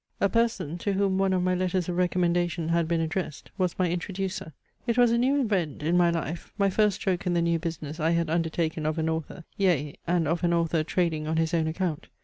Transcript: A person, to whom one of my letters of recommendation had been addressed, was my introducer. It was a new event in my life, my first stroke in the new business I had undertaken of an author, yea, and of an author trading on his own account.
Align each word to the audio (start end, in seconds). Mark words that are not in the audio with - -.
A 0.19 0.29
person, 0.29 0.79
to 0.79 0.93
whom 0.93 1.19
one 1.19 1.31
of 1.31 1.43
my 1.43 1.53
letters 1.53 1.87
of 1.87 1.95
recommendation 1.95 2.69
had 2.69 2.87
been 2.87 3.01
addressed, 3.01 3.51
was 3.59 3.77
my 3.77 3.87
introducer. 3.87 4.51
It 4.87 4.97
was 4.97 5.11
a 5.11 5.17
new 5.19 5.39
event 5.39 5.83
in 5.83 5.95
my 5.95 6.09
life, 6.09 6.51
my 6.57 6.71
first 6.71 6.95
stroke 6.95 7.27
in 7.27 7.35
the 7.35 7.39
new 7.43 7.59
business 7.59 7.99
I 7.99 8.09
had 8.09 8.27
undertaken 8.27 8.87
of 8.87 8.97
an 8.97 9.09
author, 9.09 9.43
yea, 9.57 9.97
and 10.07 10.27
of 10.27 10.43
an 10.43 10.53
author 10.55 10.83
trading 10.83 11.27
on 11.27 11.37
his 11.37 11.53
own 11.53 11.67
account. 11.67 12.07